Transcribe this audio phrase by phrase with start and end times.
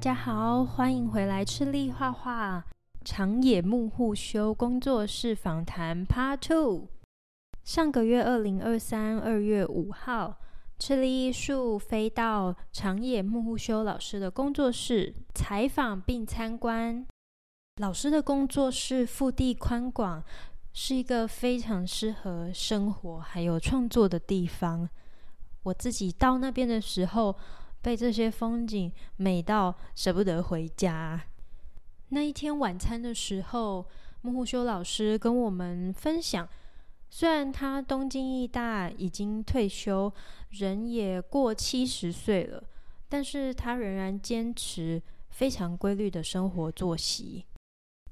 [0.00, 2.64] 大家好，欢迎回来赤粒话画
[3.04, 6.88] 长野木户修工作室访谈 Part Two。
[7.64, 10.38] 上个月二零二三二月五号，
[10.78, 17.06] 赤粒艺术飞到长野木户修老师的工作室采访并参观。
[17.76, 20.24] 老师的工作室腹地宽广，
[20.72, 24.88] 是一个非常适合生活还有创作的地方。
[25.64, 27.36] 我自己到那边的时候，
[27.82, 31.20] 被这些风景美到舍不得回家。
[32.10, 33.86] 那一天晚餐的时候，
[34.22, 36.48] 木户修老师跟我们分享，
[37.08, 40.12] 虽然他东京艺大已经退休，
[40.50, 42.62] 人也过七十岁了，
[43.08, 47.46] 但是他仍然坚持非常规律的生活作息。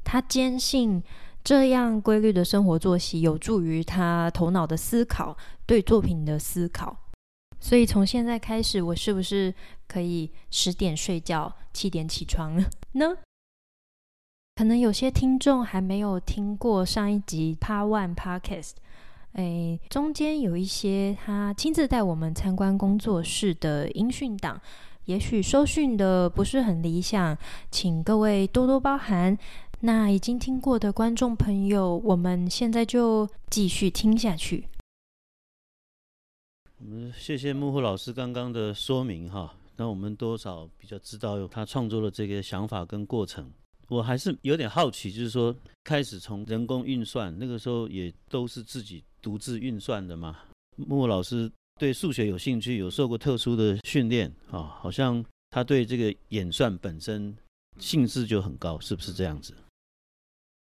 [0.05, 1.03] 他坚信
[1.45, 7.08] 这样规律的生活作息有助于他头脑的思考，对作品的思考。
[7.61, 9.55] 所以从现在开始，我是不是
[9.87, 12.57] 可以十点睡觉，七点起床
[12.93, 13.17] 呢？
[14.57, 18.73] 可能有些听众还没有听过上一集 Part One Podcast，
[19.35, 24.61] 哎，中间有一些他亲自带我们参观工作室的音讯档，
[25.05, 27.39] 也许收讯的不是很理想，
[27.71, 29.39] 请各位多多包涵。
[29.83, 34.67] 那已经听过的观众朋友，我们现在就继续听下去。
[36.80, 43.50] 我们谢谢木户老师刚刚的说明哈，那我们多少比较知道他创作的这个想法跟过程。
[43.88, 50.40] 我还是有点好奇，就是说开始从人工运算，那个时候也都是自己独自运算的嘛。
[50.76, 57.34] 木户老师对数学有兴趣，有受过特殊的训练啊，好像他对这个演算本身
[57.80, 59.54] 兴致就很高，是不是这样子？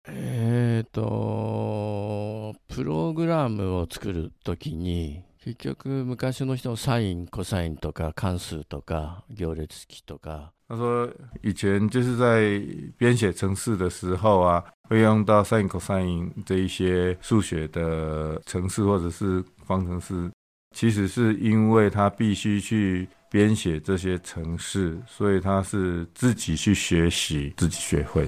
[0.04, 5.24] えっと、プログラムを作る时に。
[5.46, 10.52] 结局昔の人サイン、コサインとか关数とか行列式とか。
[10.68, 11.10] 他说
[11.42, 12.62] 以前就是在
[12.96, 20.30] 编写程式的时候啊，会用到 sin、cosine 这一些数学的程式或者是方程式。
[20.74, 28.26] 其实是因为他必须去编写这些程式，所以他是自己去学习，自己学会。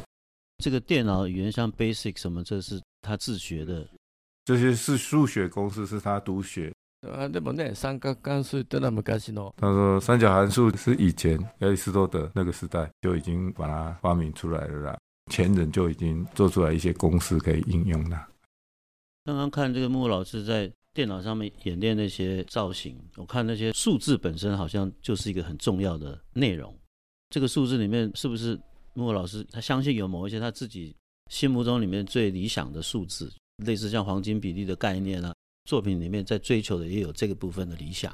[0.58, 3.88] 这个电脑语言像 Basic 什么，这是他自学的。
[4.44, 6.70] 这些是数学公式，是他独学。
[7.07, 7.73] 啊，对不对？
[7.73, 9.53] 三角函数都那么开心哦。
[9.57, 14.99] 他说，三角函数是以前亚里士多德那个时代就已经把它发明出来了啦，
[15.31, 18.27] 前人就已经做出来一些公式可以应用了。
[19.23, 26.77] 刚刚看这个木户老师在电脑上面演练那些造型，我看那些数字本身好像就是一个很重要的内容。
[27.29, 28.59] 这个数字里面是不是
[28.93, 30.93] 木户老师他相信有某一些他自己
[31.31, 33.31] 心目中里面最理想的数字，
[33.63, 35.33] 类似像黄金比例的概念啊？
[35.68, 38.12] 作品里面在追求的也有这个部分的理想。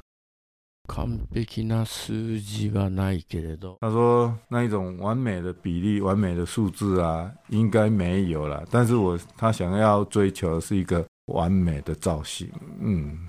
[0.87, 8.65] 完璧な数字はないけれど，他说那一种完美的比例、完美的数字啊，应该没有了。
[8.69, 12.49] 但是我他想要追求的是一个完美的造型。
[12.81, 13.27] 嗯。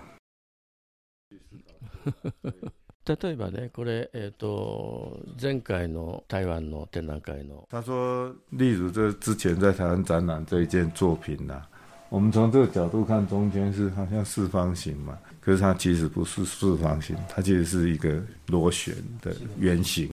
[3.04, 11.68] 例えば呢，これえっと前回の台湾の展览会の，他说，例如这之前在台湾展览这一件作品啊。
[12.09, 20.09] 我们从这个角度看，中间是好像四方形嘛，可是它其实不是四方形，它其实是一个螺旋的圆形。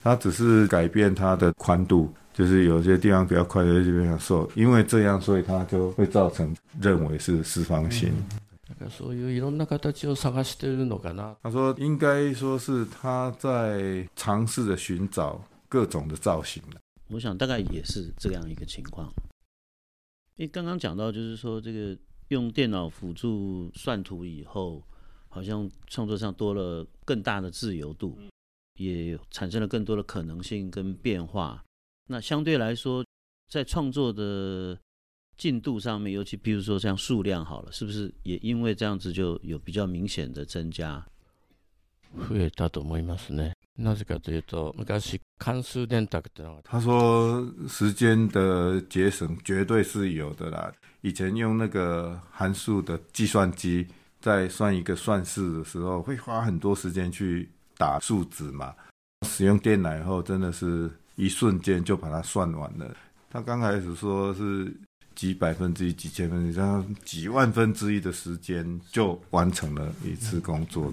[0.00, 8.12] 它只是改变它的宽度，就是有些地方比较宽，有些地方比较瘦，因为这样，所以它就会造成认为是四方形。
[11.42, 16.60] 他说，应该说是他在尝试着寻找各种的造型。
[17.09, 19.11] 我想大概也是这样一个情况。
[20.37, 21.97] 因为刚刚讲到，就是说这个
[22.29, 24.83] 用电脑辅助算图以后，
[25.29, 28.17] 好像创作上多了更大的自由度，
[28.75, 31.63] 也产生了更多的可能性跟变化。
[32.07, 33.05] 那相对来说，
[33.49, 34.77] 在创作的
[35.37, 41.05] 进度上面，尤其比如说像数量好了，是不是也因为这样子就有比较明显的增加？
[42.17, 43.53] 増えたと思いますね。
[43.77, 44.97] 那是个这些做，那个
[45.40, 46.60] 看书电卓的。
[46.64, 50.70] 他说时间的节省绝对是有的啦。
[51.00, 53.86] 以前用那个函数的计算机，
[54.20, 57.48] 在算一个算式的时候，会花很多时间去
[57.78, 58.74] 打数字嘛。
[59.26, 62.94] 使用电脑以后，真的是一瞬间就把它算完了。
[63.30, 64.70] 他刚开始说是
[65.14, 70.92] 几百分之一、几千分之一，然后几万分之一的时间就完成了一次工作。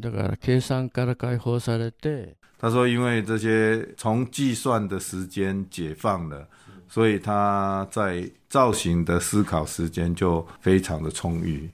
[0.00, 6.48] だから计算から解放されて，他说，因为这些从计算的时间解放了，
[6.88, 11.68] 所以他在造型的思考时间就非常的充裕。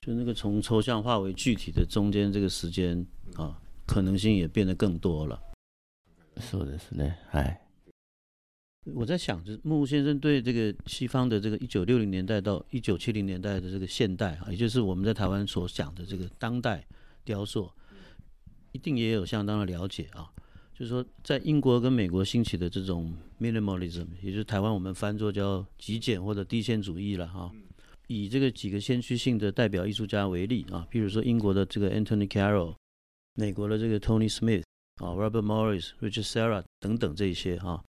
[0.00, 3.04] 就那个从抽象化为具体的中间这个时间
[3.36, 5.40] 啊， 可能性也变得更多了。
[6.36, 7.14] そうですね。
[7.32, 7.60] 哎，
[8.92, 16.84] 我在想，就是木先生对这个西方的这个一九六零年代到一九七零年代的这个现代啊，也就是我们在台湾所讲的这个当代
[17.23, 17.71] 雕塑，
[18.71, 20.31] 一定也有相当的了解啊。
[20.73, 27.51] 就是说，在英国跟美国兴起的这种 minimalism，也就是台湾我们翻作叫极简或者低线主义了哈。
[28.07, 32.75] 以这个几个先驱性的代表艺术家为例啊，比如说英国的这个 Anthony Carroll，
[33.35, 34.63] 美国的这个 Tony Smith
[35.03, 37.83] 啊，Robert Morris、Richard Serra 等等这些哈，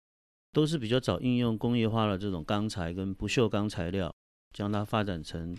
[0.54, 4.12] 都是比较早应用工业化的这种钢材跟不锈钢材料，
[4.54, 5.56] 将它发展成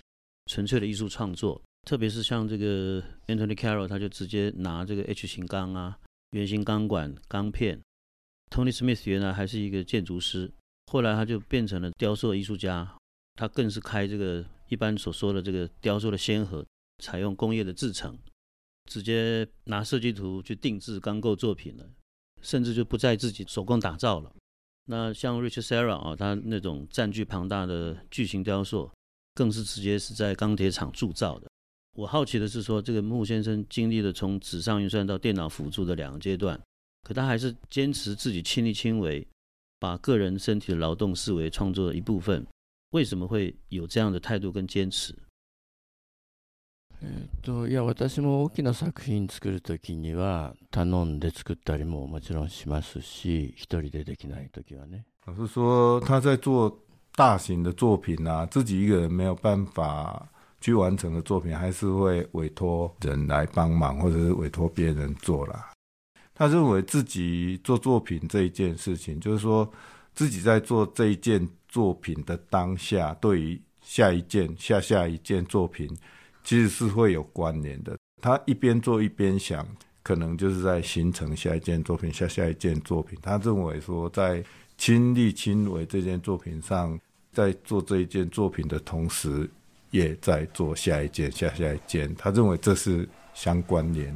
[0.47, 1.61] 纯粹的艺术创作。
[1.89, 5.99] 特别是像这个 Anthony Carroll，他就直接拿这个 H 型钢啊。
[6.33, 7.81] 圆形钢管、钢片。
[8.51, 10.53] Tony Smith 原来还是一个建筑师，
[10.93, 12.95] 后来他就变成了雕塑艺术家。
[13.37, 16.63] 他更是开这个一般所说的这个雕塑的先河，
[17.03, 18.19] 采用工业的制成，
[18.85, 21.91] 直接拿设计图去定制钢构作品了，
[22.43, 24.31] 甚至就不再自己手工打造了。
[24.85, 28.93] 那像 Richard Serra 啊，他那种占据庞大的巨型雕塑，
[29.35, 31.49] 更是直接是在钢铁厂铸造的。
[31.98, 36.60] 我好奇的是说，这个木先生经历了从纸上运算到电脑辅助的两个阶段，
[37.04, 39.28] 可他还是坚持自己亲力亲为，
[39.80, 42.46] 把个人身体的劳动视为创作的一部分。
[42.92, 45.14] 为什么会有这样的态度跟坚持？
[47.02, 55.06] えっと、いや、私も大きな作品作る时には頼んで作ったりももちろんしますし、一人でできない时はね。
[55.28, 56.80] 老实说，他在做
[57.16, 60.30] 大型的作品啊，自己一个人没有办法。
[60.61, 65.71] 去完成的作品，还是会委托人来帮忙，或者是委托别人做啦。
[66.35, 69.69] 他认为自己做作品这一件事情，就是说
[70.15, 75.89] 自己在做这一件作品的当下，对于下一件、下下一件作品，
[76.45, 77.97] 其实是会有关联的。
[78.21, 79.67] 他一边做一边想，
[80.03, 83.19] 可能就是在形成下一件作品、下下一件作品。
[83.23, 84.45] 他认为说，在
[84.77, 86.99] 亲力亲为这件作品上，
[87.33, 89.49] 在做这一件作品的同时。
[89.91, 94.15] 也在做下一件、下下一件，他认为这是相关联。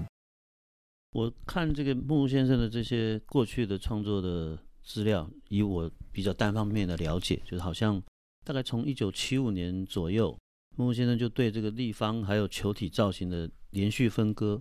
[1.12, 8.02] 我看这个木木先生的这些过去的创作的资料，以我比较单方面的了解，就是好像
[8.44, 10.36] 大概从一九七五年左右，
[10.76, 14.60] 木木先生就对这个立方还有球体造型的连续分割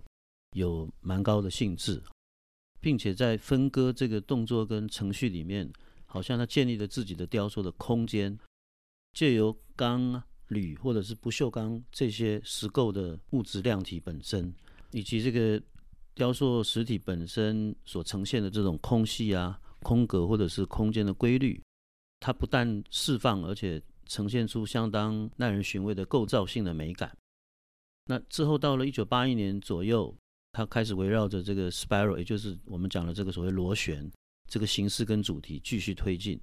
[0.54, 2.02] 有蛮高的兴致，
[2.80, 5.70] 并且在分割这个动作跟程序里面，
[6.06, 8.38] 好像他建立了自己的雕塑的空间，
[9.12, 10.22] 借由钢。
[10.52, 14.52] 铝或者是不锈钢这些实构的物质量体本身，
[14.90, 15.60] 以及这个
[16.14, 21.60] 雕塑实体本身所呈现的这种空隙啊、空格或者是空间的规律，
[22.20, 27.16] 它不但释放，而且呈现出相当耐人寻味的构造性的美感。
[28.04, 30.14] 那之后到了一九八一年左右，
[30.52, 34.10] 它开始围绕着这个 spiral，也就是我们讲的这个所谓螺旋
[34.48, 36.38] 这个形式跟主题继续推进。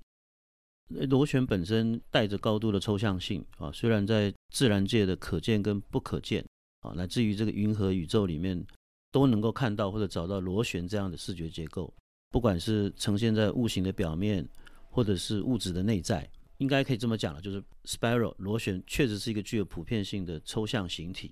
[0.89, 6.44] 螺旋本身带着高度的抽象性啊，虽然在自然界的可见跟不可见
[6.81, 8.65] 啊，乃至于这个银河宇宙里面
[9.12, 11.94] 都能够看到或者找到螺旋这样的视觉结构，
[12.30, 14.47] 不管是呈现在物形的表面，
[14.89, 21.31] 或者是物质的内在，应该可以这么讲了，就是 spiral 螺旋确实是一个具有普遍性的抽象形体。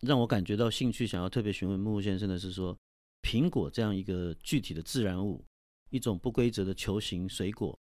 [0.00, 2.76] 让我感觉到兴趣，想要特别询问木木先生的是说，
[3.20, 5.44] 苹果这样一个具体的自然物，
[5.90, 7.78] 一种不规则的球形水果。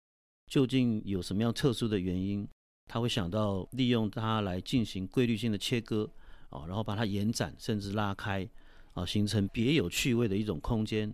[0.48, 2.48] 究竟有什么样特殊的原因，
[2.88, 6.10] 他会想到利用它来进行规律性的切割
[6.50, 8.50] 啊，然后把它延展甚至拉开
[8.94, 11.14] 啊，形成别有趣味的一种空间，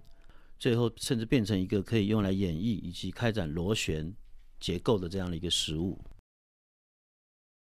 [0.60, 4.14] 最后甚至变成一个可以用来演绎以及开展螺旋
[4.60, 6.00] 结构的这样的一个食物。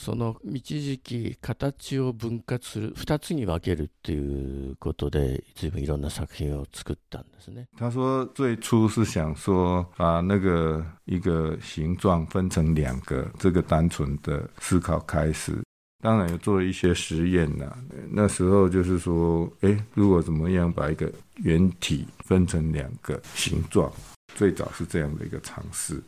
[0.02, 7.68] その一时期形を分割する二つに分けるっていうことで随分いろんな作品を作ったんですね。
[7.78, 15.62] 他说最初是想说把那个一个形状分成两个，这个单纯的思考开始，
[16.02, 17.78] 当然有做一些实验呐。
[18.10, 21.12] 那时候就是说，哎，如果怎么样把一个
[21.44, 23.92] 圆体分成两个形状，
[24.34, 26.02] 最早是这样的一个尝试。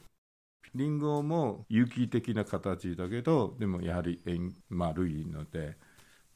[0.74, 5.76] リンゴも有机的な形だけど、でもやはり円丸いので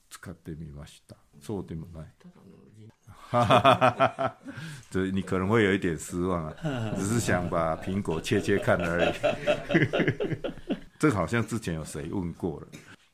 [0.09, 1.15] 使ってみました。
[1.41, 2.07] そうでもない。
[4.91, 6.55] 这你可能会有一点失望啊，
[6.95, 9.13] 只是想把苹果切切看而已。
[10.99, 12.67] 这个好像之前有谁问过了，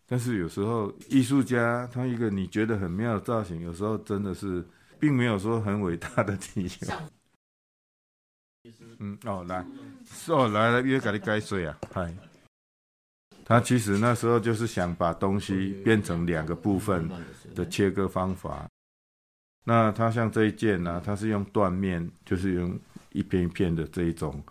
[0.07, 4.63] 但是有时候艺术家他一个你觉得很妙的造型，有时候真的是
[4.99, 6.69] 并没有说很伟大的理由。
[8.99, 9.65] 嗯，哦，来，
[10.27, 12.13] 哦，来了，又给你改水啊，嗨。
[13.43, 17.09] 他其实那时候就是想把东西变成两个部分
[17.53, 18.65] 的切割方法。
[19.63, 22.79] 那他像这一件呢、啊，它是用断面，就是用
[23.11, 24.41] 一片一片的这一种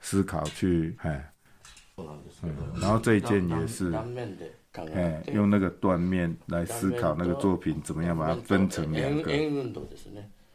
[0.00, 1.32] 思考去，哎，
[1.96, 3.92] 嗯，然后这一件也是，
[4.94, 9.30] 哎，用那个断面来思考那个作品怎么样把它分成两个，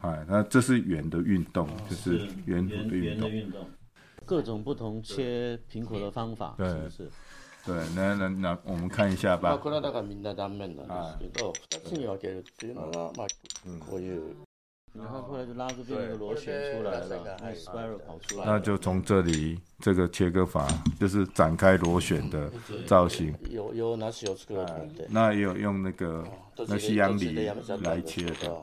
[0.05, 3.31] 哎，那这是圆的运动，就是圆的运动，
[4.25, 7.09] 各种不同切苹果的方法，是不是？
[7.65, 9.49] 对，那那那我们看一下吧。
[9.49, 9.57] 然
[15.09, 18.45] 后后来就拉出变成一个螺旋出来了，那 spiral 跑出来。
[18.45, 20.65] 那就从这里这个切割法，
[20.97, 22.49] 就是展开螺旋的
[22.85, 23.35] 造型。
[23.49, 26.25] 有有那是有这个，那也有用那个
[26.67, 27.49] 那西洋梨
[27.81, 28.61] 来切的。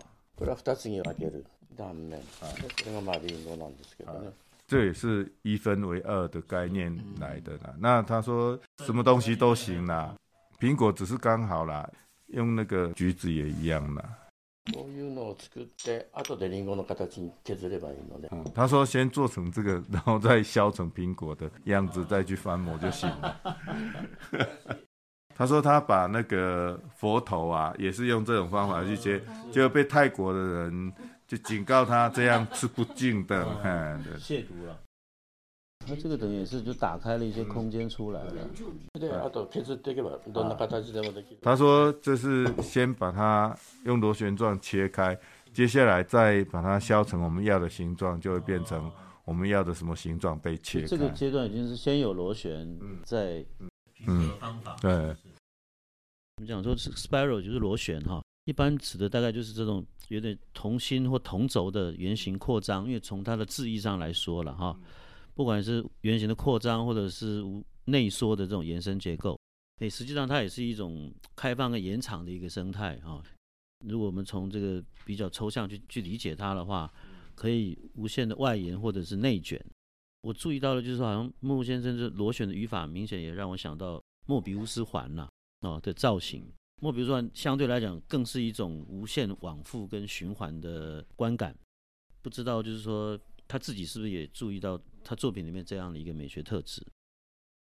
[4.66, 7.74] 这也是一分为二的概念来的啦。
[7.78, 10.14] 那他说什么东西都行啦，
[10.58, 11.88] 苹果只是刚好啦，
[12.28, 14.18] 用那个橘子也一样啦。
[18.54, 23.40] 他说先做成这个， 然后再削成苹果的样子，再去翻模就行了。
[25.34, 29.20] 他说他把那个佛头啊，也是用这种方法去切，
[29.50, 30.92] 就被泰国的人。
[31.24, 34.78] 就警告他这样是不敬的，嗯，亵渎了。
[35.86, 38.34] 他这个等于也是就打开了一些空间出来了。
[41.40, 45.18] 他说这是先把它用螺旋状切开，
[45.54, 48.92] 接下来再把它削成我们要的形状，就会变成
[49.24, 50.86] 我们要的什么形状被切开。
[50.86, 53.42] 这个阶段已经是先有螺旋，再
[54.06, 54.30] 嗯，
[54.80, 54.92] 对。
[56.36, 58.22] 我们讲说是 spiral 就是螺旋哈。
[58.44, 64.76] 一般指的大概就是这种有点同心或同轴的圆形扩张，因为从它的字义上来说了哈，
[65.34, 69.38] 不管是圆形的扩张或者是无内缩的这种延伸结构，
[69.78, 73.22] 诶，实际上它也是一种开放跟延长的一个生态哈。
[73.86, 76.92] 如果我们从这个比较抽象去去理解它的话，
[77.36, 79.64] 可以无限的外延或者是内卷。
[80.22, 85.28] 我注意到了，就是说好像木先生这螺旋的语法，明显也让我想到莫比乌斯环了
[85.60, 86.50] 哦的造型。
[86.80, 91.54] 莫比乌斯环相对来讲更是一种无限往复跟循环的观感，
[92.22, 96.80] 不知道就是说他自己是不是也注意到他作品里面这样的一个美学特质，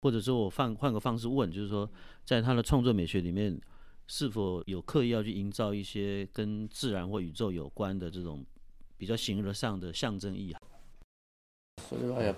[0.01, 1.89] 或者说我换换个方式问，就是说
[2.23, 3.59] 在他的创作美学里面
[4.07, 8.45] 是否有刻意要去营造一些跟自然或宇宙有关的这种
[8.97, 10.53] 比较形而上的象征意
[11.75, 12.35] 涵？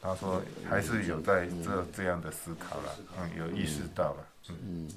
[0.00, 4.26] 他说还是有在这这样的思考了，嗯，有意识到了。
[4.62, 4.88] 嗯，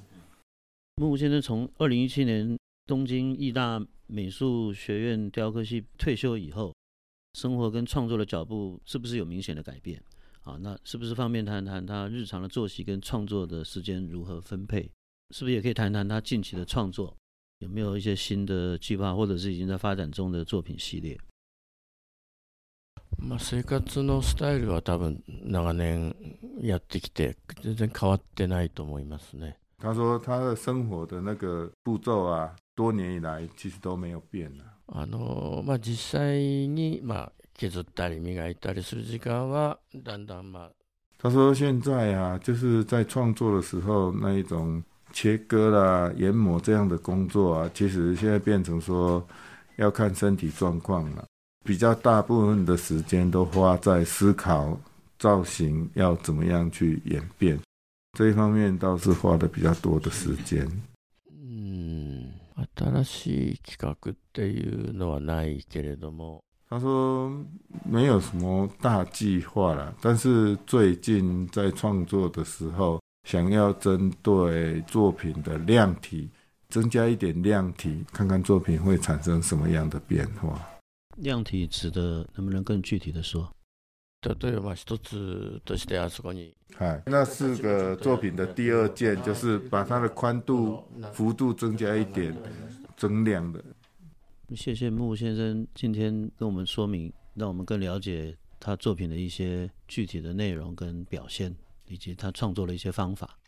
[0.98, 6.74] 木先生从二零一七年东京艺大美术学院雕刻系退休以后，
[7.34, 10.02] 生活跟创作的脚步是不是有明显的改变？
[10.42, 14.84] 啊，那是不是方便谈谈他日常的作息跟创作的时间如何分配？
[15.36, 17.16] 是不是也可以谈谈他近期的创作
[17.60, 21.20] 有没有一些新的计划，或者是已经在发展中的作品系列？
[23.20, 26.16] まあ、生活のスタイルは多分长年
[26.60, 29.58] やってきて全然変わってないと思いますね。
[29.80, 34.64] 他说他的生活的那个步骤啊，多年以来其实都没有变了。
[34.88, 40.72] あのまあ実际にまあ削ったり磨いたりする时间はだんだんまあ。
[41.18, 49.26] 他说现在啊，就是在创作的时候那一种切割啦、研磨这样的工作啊，其实现在变成说
[49.78, 51.26] 要看身体状况了。
[51.65, 54.79] 比较大部分的时间都花在思考
[55.19, 57.59] 造型要怎么样去演变，
[58.13, 60.67] 这一方面倒是花的比较多的时间。
[61.29, 62.33] 嗯，
[62.77, 67.31] 新しい企画っていうのはないけれども，他说
[67.85, 76.31] 没有什么大计划啦，但是最近在创作的时候，想要针对作品的量体
[76.69, 80.61] 增加一点量体，看看作品会产生什么样的变化。
[81.21, 83.51] 量体指的能不能更具体的说？
[84.23, 92.35] 例えば一つとしてあそこに，嗨，那四个作品的第二件就是把它的宽度幅度增加一点，
[92.97, 93.63] 增量的。
[94.55, 101.55] 谢谢木先生今天跟我们说明，让我们更了解他作品的一些具体的内容跟表现，
[101.87, 103.39] 以及他创作的一些方法。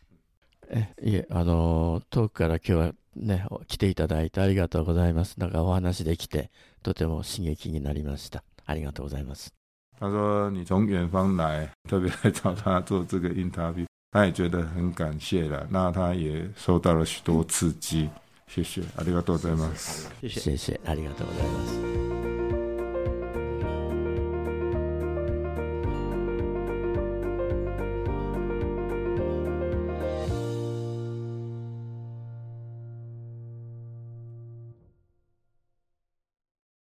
[0.69, 5.37] 哎，也あの远くから今日はね来ていただいてありがとうございます。
[5.39, 6.51] なんかお话できて
[6.84, 8.44] とても刺激になりました。
[8.66, 9.50] ありがとうございます。
[9.98, 15.66] 他说你从远方来，特别来找他做这个 interview，他也觉得很感谢了。
[15.70, 18.08] 那他也受到了许多刺激。
[18.46, 20.10] 谢谢，ありがとうございます。
[20.20, 22.03] 谢谢，谢谢，ありがとうございます。